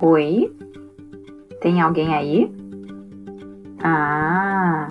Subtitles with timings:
[0.00, 0.54] Oi?
[1.60, 2.54] Tem alguém aí?
[3.82, 4.88] Ah,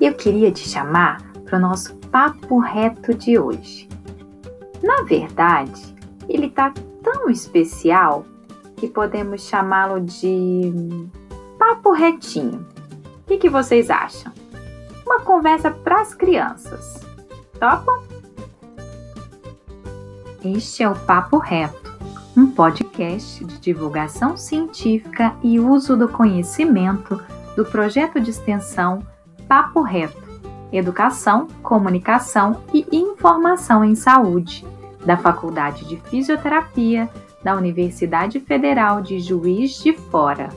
[0.00, 3.86] eu queria te chamar para o nosso papo reto de hoje.
[4.82, 5.94] Na verdade,
[6.26, 8.24] ele tá tão especial
[8.76, 10.72] que podemos chamá-lo de
[11.58, 12.66] papo retinho.
[13.20, 14.32] O que, que vocês acham?
[15.04, 17.00] Uma conversa para as crianças.
[17.60, 18.02] Topam?
[20.44, 21.83] Este é o Papo Reto,
[22.36, 27.20] um podcast de divulgação científica e uso do conhecimento
[27.56, 29.06] do projeto de extensão
[29.46, 30.24] Papo Reto
[30.72, 34.66] Educação, Comunicação e Informação em Saúde,
[35.06, 37.08] da Faculdade de Fisioterapia
[37.44, 40.48] da Universidade Federal de Juiz de Fora.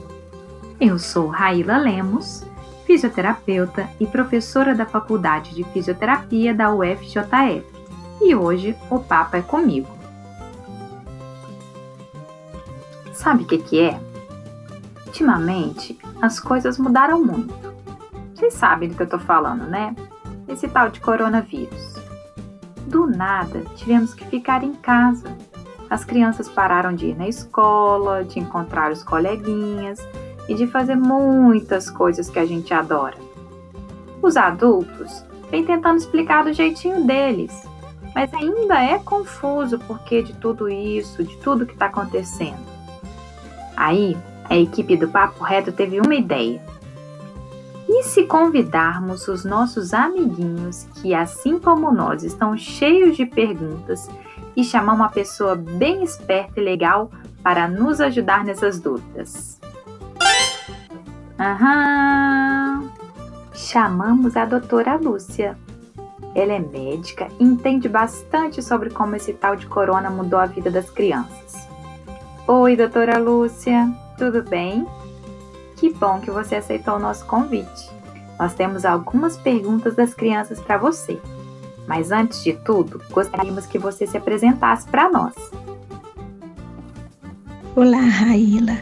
[0.80, 2.44] Eu sou Raíla Lemos,
[2.84, 7.64] fisioterapeuta e professora da Faculdade de Fisioterapia da UFJF
[8.20, 9.97] e hoje o papo é comigo.
[13.18, 14.00] Sabe o que, que é?
[15.04, 17.52] Ultimamente as coisas mudaram muito.
[18.32, 19.92] Vocês sabem do que eu tô falando, né?
[20.46, 21.94] Esse tal de coronavírus.
[22.86, 25.36] Do nada tivemos que ficar em casa.
[25.90, 29.98] As crianças pararam de ir na escola, de encontrar os coleguinhas
[30.48, 33.18] e de fazer muitas coisas que a gente adora.
[34.22, 37.66] Os adultos vêm tentando explicar do jeitinho deles,
[38.14, 42.67] mas ainda é confuso o porquê de tudo isso, de tudo que está acontecendo.
[43.78, 44.16] Aí,
[44.50, 46.60] a equipe do Papo Reto teve uma ideia.
[47.88, 54.10] E se convidarmos os nossos amiguinhos, que assim como nós estão cheios de perguntas,
[54.56, 57.08] e chamar uma pessoa bem esperta e legal
[57.40, 59.60] para nos ajudar nessas dúvidas?
[61.38, 62.90] Aham!
[63.54, 65.56] Chamamos a doutora Lúcia.
[66.34, 70.68] Ela é médica e entende bastante sobre como esse tal de corona mudou a vida
[70.68, 71.67] das crianças.
[72.50, 74.86] Oi, doutora Lúcia, tudo bem?
[75.76, 77.90] Que bom que você aceitou o nosso convite.
[78.38, 81.20] Nós temos algumas perguntas das crianças para você.
[81.86, 85.34] Mas antes de tudo, gostaríamos que você se apresentasse para nós.
[87.76, 88.78] Olá, Raíla.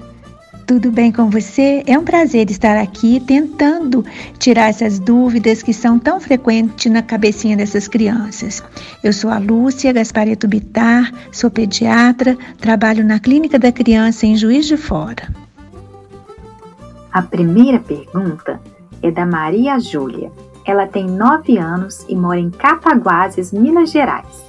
[0.66, 1.84] Tudo bem com você?
[1.86, 4.04] É um prazer estar aqui tentando
[4.36, 8.64] tirar essas dúvidas que são tão frequentes na cabecinha dessas crianças.
[9.00, 14.66] Eu sou a Lúcia Gaspareto Bitar, sou pediatra, trabalho na Clínica da Criança em Juiz
[14.66, 15.32] de Fora.
[17.12, 18.60] A primeira pergunta
[19.04, 20.32] é da Maria Júlia.
[20.64, 24.44] Ela tem 9 anos e mora em Cataguases, Minas Gerais.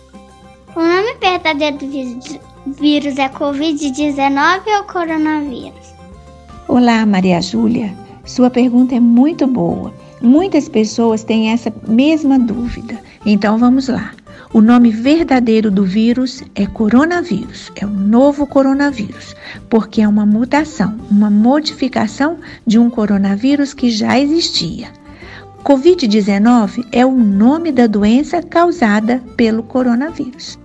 [0.75, 5.96] O nome verdadeiro do vírus é Covid-19 ou coronavírus?
[6.67, 7.93] Olá, Maria Júlia.
[8.25, 9.93] Sua pergunta é muito boa.
[10.21, 12.99] Muitas pessoas têm essa mesma dúvida.
[13.25, 14.11] Então vamos lá.
[14.53, 19.33] O nome verdadeiro do vírus é coronavírus, é o novo coronavírus,
[19.69, 24.89] porque é uma mutação, uma modificação de um coronavírus que já existia.
[25.63, 30.59] Covid-19 é o nome da doença causada pelo coronavírus.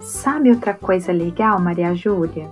[0.00, 2.48] Sabe outra coisa legal, Maria Júlia?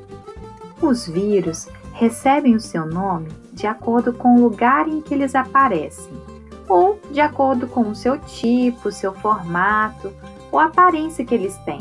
[0.80, 1.66] Os vírus
[1.98, 6.12] recebem o seu nome de acordo com o lugar em que eles aparecem,
[6.68, 10.12] ou de acordo com o seu tipo, seu formato
[10.52, 11.80] ou aparência que eles têm.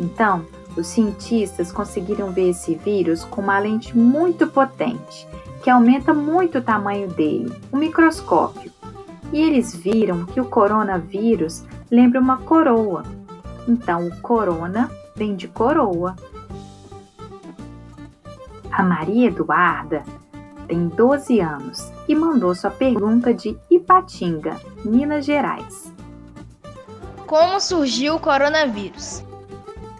[0.00, 5.28] Então, os cientistas conseguiram ver esse vírus com uma lente muito potente,
[5.62, 8.72] que aumenta muito o tamanho dele, um microscópio.
[9.30, 13.02] E eles viram que o coronavírus lembra uma coroa.
[13.68, 16.16] Então, o corona vem de coroa
[18.72, 20.02] a Maria Eduarda
[20.66, 25.92] tem 12 anos e mandou sua pergunta de Ipatinga, Minas Gerais.
[27.26, 29.22] Como surgiu o coronavírus?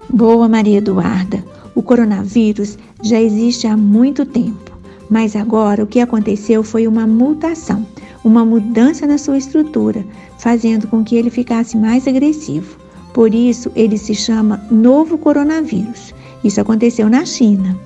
[0.09, 1.45] Boa, Maria Eduarda.
[1.75, 4.73] O coronavírus já existe há muito tempo,
[5.11, 7.87] mas agora o que aconteceu foi uma mutação,
[8.25, 10.05] uma mudança na sua estrutura,
[10.39, 12.79] fazendo com que ele ficasse mais agressivo.
[13.15, 16.15] Por isso, ele se chama novo coronavírus.
[16.45, 17.79] Isso aconteceu na China.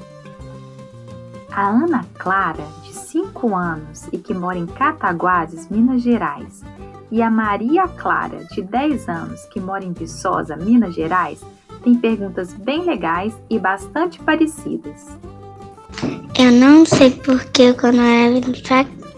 [1.56, 6.62] A Ana Clara, de 5 anos e que mora em Cataguases, Minas Gerais,
[7.11, 11.41] e a Maria Clara, de 10 anos, que mora em Viçosa, Minas Gerais,
[11.82, 15.06] têm perguntas bem legais e bastante parecidas.
[16.38, 18.62] Eu não sei por que o coronavírus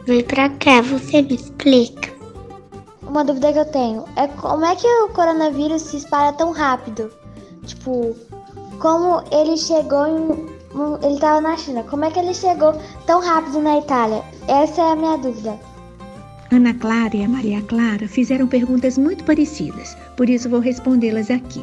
[0.07, 2.13] veio pra cá, você me explica?
[3.03, 7.11] Uma dúvida que eu tenho é como é que o coronavírus se espalha tão rápido?
[7.67, 8.15] Tipo,
[8.79, 10.58] como ele chegou em
[11.03, 11.83] ele estava na China.
[11.85, 12.75] Como é que ele chegou
[13.07, 14.23] tão rápido na Itália?
[14.47, 15.59] Essa é a minha dúvida.
[16.51, 21.63] Ana Clara e a Maria Clara fizeram perguntas muito parecidas, por isso vou respondê-las aqui.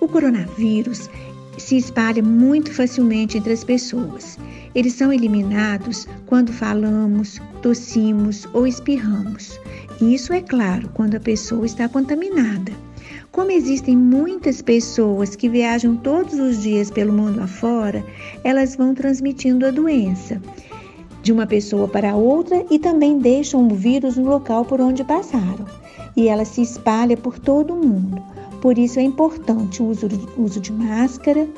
[0.00, 1.08] O coronavírus
[1.56, 4.38] se espalha muito facilmente entre as pessoas.
[4.74, 9.58] Eles são eliminados quando falamos, tossimos ou espirramos.
[10.00, 12.72] Isso é claro quando a pessoa está contaminada.
[13.34, 18.06] Como existem muitas pessoas que viajam todos os dias pelo mundo afora,
[18.44, 20.40] elas vão transmitindo a doença
[21.20, 25.66] de uma pessoa para outra e também deixam o vírus no local por onde passaram.
[26.16, 28.22] E ela se espalha por todo o mundo.
[28.62, 30.06] Por isso é importante o uso,
[30.38, 31.48] uso de máscara,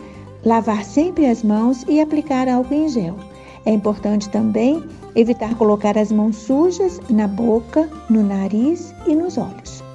[0.46, 3.18] lavar sempre as mãos e aplicar álcool em gel.
[3.66, 4.82] É importante também
[5.14, 9.85] evitar colocar as mãos sujas na boca, no nariz e nos olhos.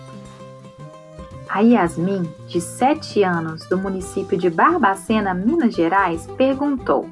[1.54, 7.10] A Yasmin, de 7 anos, do município de Barbacena, Minas Gerais, perguntou: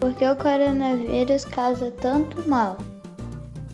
[0.00, 2.78] Por que o coronavírus causa tanto mal?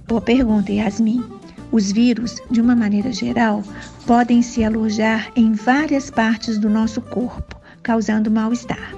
[0.08, 1.22] Boa pergunta, Yasmin.
[1.70, 3.62] Os vírus, de uma maneira geral,
[4.04, 8.92] podem se alojar em várias partes do nosso corpo, causando mal-estar.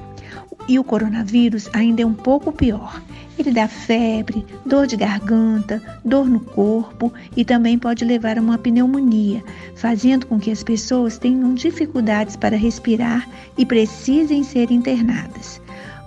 [0.66, 2.98] E o coronavírus ainda é um pouco pior.
[3.38, 8.56] Ele dá febre, dor de garganta, dor no corpo e também pode levar a uma
[8.56, 9.44] pneumonia,
[9.74, 13.28] fazendo com que as pessoas tenham dificuldades para respirar
[13.58, 15.60] e precisem ser internadas.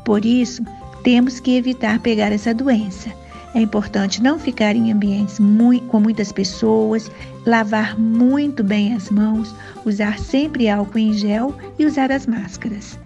[0.03, 0.63] Por isso,
[1.03, 3.11] temos que evitar pegar essa doença.
[3.53, 7.11] É importante não ficar em ambientes muito, com muitas pessoas,
[7.45, 9.55] lavar muito bem as mãos,
[9.85, 12.97] usar sempre álcool em gel e usar as máscaras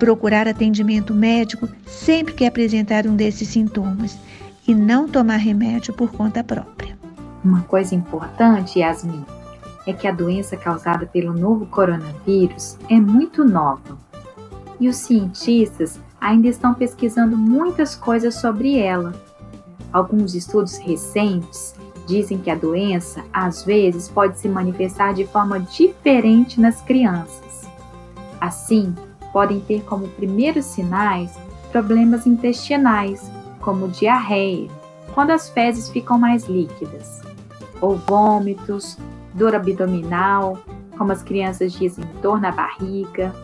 [0.00, 4.18] procurar atendimento médico sempre que apresentar um desses sintomas
[4.66, 6.98] e não tomar remédio por conta própria.
[7.44, 9.24] Uma coisa importante, Yasmin,
[9.86, 13.98] é que a doença causada pelo novo coronavírus é muito nova
[14.80, 19.12] e os cientistas ainda estão pesquisando muitas coisas sobre ela.
[19.92, 21.74] Alguns estudos recentes
[22.06, 27.68] dizem que a doença às vezes pode se manifestar de forma diferente nas crianças.
[28.40, 28.94] Assim,
[29.32, 31.32] podem ter como primeiros sinais
[31.70, 33.30] problemas intestinais,
[33.60, 34.68] como diarreia,
[35.14, 37.22] quando as fezes ficam mais líquidas,
[37.80, 38.98] ou vômitos,
[39.34, 40.58] dor abdominal,
[40.96, 43.34] como as crianças dizem, dor na barriga.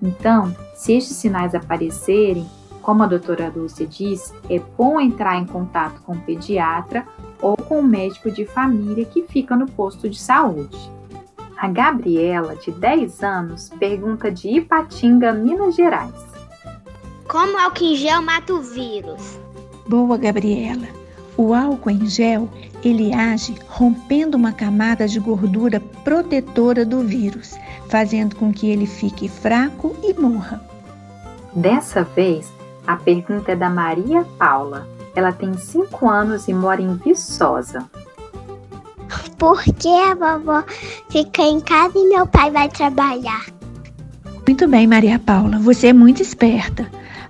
[0.00, 2.46] Então, se estes sinais aparecerem,
[2.82, 7.06] como a doutora Lúcia diz, é bom entrar em contato com o pediatra
[7.40, 10.78] ou com o médico de família que fica no posto de saúde.
[11.64, 16.12] A Gabriela, de 10 anos, pergunta de Ipatinga, Minas Gerais.
[17.26, 19.40] Como álcool em gel mata o vírus?
[19.88, 20.86] Boa, Gabriela.
[21.38, 22.50] O álcool em gel,
[22.84, 27.58] ele age rompendo uma camada de gordura protetora do vírus,
[27.88, 30.62] fazendo com que ele fique fraco e morra.
[31.54, 32.52] Dessa vez,
[32.86, 34.86] a pergunta é da Maria Paula.
[35.16, 37.88] Ela tem 5 anos e mora em Viçosa.
[39.38, 40.64] Por que a vovó
[41.10, 43.46] fica em casa e meu pai vai trabalhar?
[44.46, 46.86] Muito bem, Maria Paula, você é muito esperta.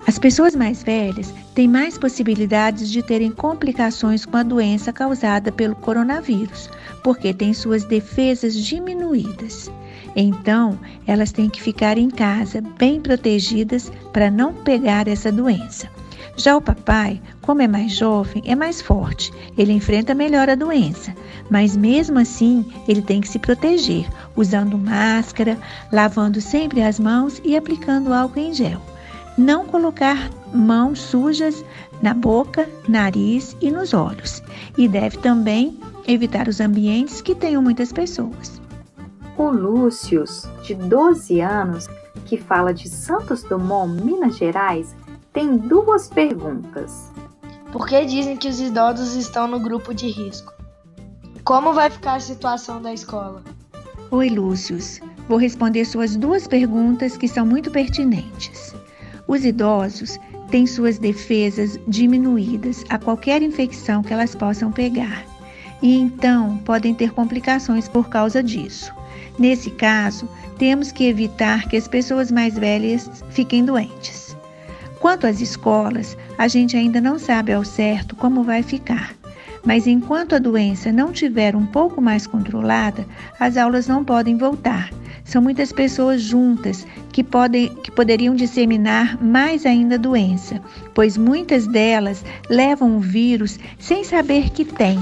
[0.07, 5.75] As pessoas mais velhas têm mais possibilidades de terem complicações com a doença causada pelo
[5.75, 6.69] coronavírus,
[7.03, 9.71] porque têm suas defesas diminuídas.
[10.15, 15.89] Então, elas têm que ficar em casa bem protegidas para não pegar essa doença.
[16.37, 19.31] Já o papai, como é mais jovem, é mais forte.
[19.57, 21.15] Ele enfrenta melhor a doença,
[21.49, 24.05] mas mesmo assim ele tem que se proteger,
[24.35, 25.57] usando máscara,
[25.91, 28.81] lavando sempre as mãos e aplicando álcool em gel.
[29.37, 31.63] Não colocar mãos sujas
[32.01, 34.43] na boca, nariz e nos olhos.
[34.77, 38.61] E deve também evitar os ambientes que tenham muitas pessoas.
[39.37, 40.23] O Lúcio,
[40.63, 41.87] de 12 anos,
[42.25, 44.95] que fala de Santos Dumont, Minas Gerais,
[45.35, 47.11] tem duas perguntas.
[47.69, 50.53] Por que dizem que os idosos estão no grupo de risco?
[51.43, 53.43] Como vai ficar a situação da escola?
[54.11, 54.77] Oi, Lúcio.
[55.27, 58.73] Vou responder suas duas perguntas que são muito pertinentes.
[59.27, 60.17] Os idosos
[60.49, 65.25] têm suas defesas diminuídas a qualquer infecção que elas possam pegar
[65.81, 68.93] e então podem ter complicações por causa disso.
[69.37, 74.24] Nesse caso, temos que evitar que as pessoas mais velhas fiquem doentes.
[75.05, 79.13] Quanto às escolas, a gente ainda não sabe ao certo como vai ficar.
[79.63, 83.05] Mas enquanto a doença não tiver um pouco mais controlada,
[83.39, 84.89] as aulas não podem voltar.
[85.23, 90.59] São muitas pessoas juntas que, podem, que poderiam disseminar mais ainda a doença,
[90.95, 94.97] pois muitas delas levam o vírus sem saber que tem.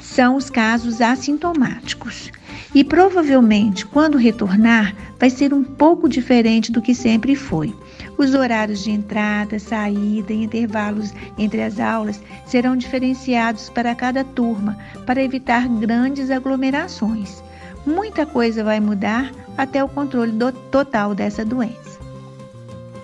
[0.00, 2.30] São os casos assintomáticos.
[2.74, 7.74] E provavelmente, quando retornar, vai ser um pouco diferente do que sempre foi.
[8.16, 14.76] Os horários de entrada, saída e intervalos entre as aulas serão diferenciados para cada turma
[15.06, 17.42] para evitar grandes aglomerações.
[17.84, 20.32] Muita coisa vai mudar até o controle
[20.70, 22.00] total dessa doença.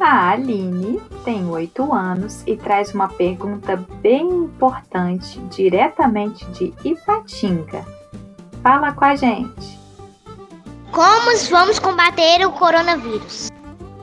[0.01, 7.98] A Aline tem 8 anos e traz uma pergunta bem importante diretamente de Ipatinga.
[8.63, 9.79] Fala com a gente.
[10.91, 13.51] Como vamos combater o coronavírus?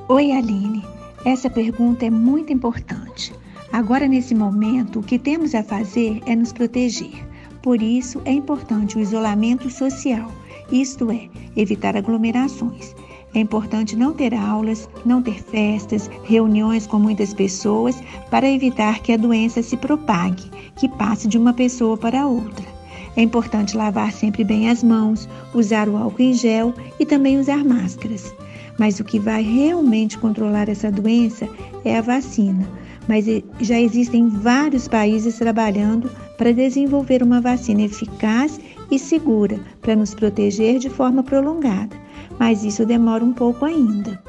[0.08, 0.84] Oi, Aline.
[1.26, 3.34] Essa pergunta é muito importante.
[3.74, 7.28] Agora, nesse momento, o que temos a fazer é nos proteger.
[7.62, 10.32] Por isso, é importante o isolamento social,
[10.72, 12.96] isto é, evitar aglomerações.
[13.34, 19.12] É importante não ter aulas, não ter festas, reuniões com muitas pessoas para evitar que
[19.12, 22.75] a doença se propague, que passe de uma pessoa para outra.
[23.16, 27.64] É importante lavar sempre bem as mãos, usar o álcool em gel e também usar
[27.64, 28.34] máscaras.
[28.78, 31.48] Mas o que vai realmente controlar essa doença
[31.84, 32.68] é a vacina.
[33.08, 33.26] Mas
[33.62, 38.60] já existem vários países trabalhando para desenvolver uma vacina eficaz
[38.92, 41.96] e segura para nos proteger de forma prolongada.
[42.40, 44.22] Mas isso demora um pouco ainda.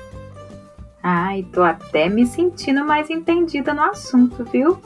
[1.02, 4.78] Ai, tô até me sentindo mais entendida no assunto, viu?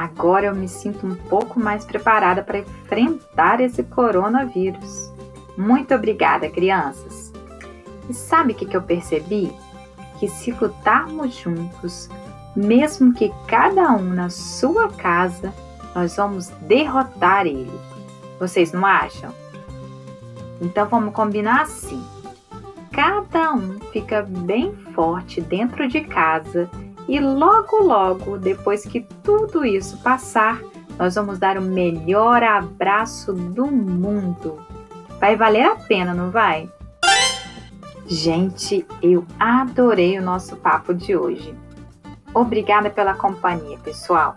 [0.00, 5.12] Agora eu me sinto um pouco mais preparada para enfrentar esse coronavírus.
[5.58, 7.30] Muito obrigada, crianças!
[8.08, 9.52] E sabe o que, eu percebi?
[10.18, 12.08] Que se lutarmos juntos,
[12.56, 15.52] mesmo que cada um na sua casa,
[15.94, 17.78] nós vamos derrotar ele.
[18.38, 19.34] Vocês não acham?
[20.62, 22.02] Então vamos combinar assim.
[22.90, 26.70] Cada um fica bem forte dentro de casa
[27.10, 30.62] e logo, logo, depois que tudo isso passar,
[30.96, 34.64] nós vamos dar o melhor abraço do mundo.
[35.18, 36.70] Vai valer a pena, não vai?
[38.06, 41.52] Gente, eu adorei o nosso papo de hoje.
[42.32, 44.36] Obrigada pela companhia, pessoal.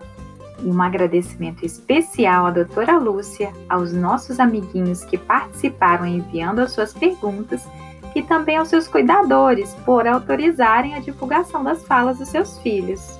[0.57, 6.91] E um agradecimento especial à doutora Lúcia, aos nossos amiguinhos que participaram enviando as suas
[6.91, 7.67] perguntas
[8.15, 13.19] e também aos seus cuidadores por autorizarem a divulgação das falas dos seus filhos.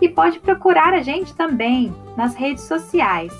[0.00, 3.32] e pode procurar a gente também nas redes sociais.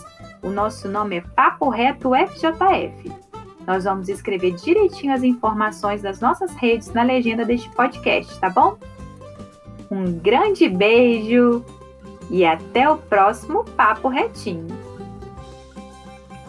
[0.42, 3.29] O nosso nome é Papo Reto FJF.
[3.70, 8.76] Nós vamos escrever direitinho as informações das nossas redes na legenda deste podcast, tá bom?
[9.88, 11.64] Um grande beijo
[12.28, 14.76] e até o próximo Papo Retinho.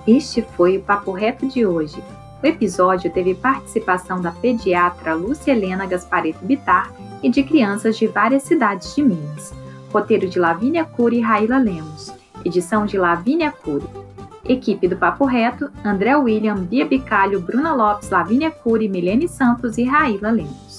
[0.08, 2.04] Este foi o Papo Reto de hoje.
[2.42, 8.42] O episódio teve participação da pediatra Lúcia Helena Gaspareto Bitar e de crianças de várias
[8.42, 9.54] cidades de Minas.
[9.94, 12.12] Roteiro de Lavínia Cury e Raíla Lemos.
[12.44, 14.11] Edição de Lavínia Cury.
[14.52, 19.84] Equipe do Papo Reto, André William, Bia Bicalho, Bruna Lopes, Lavínia Cury, Milene Santos e
[19.84, 20.71] Raíla Lemos.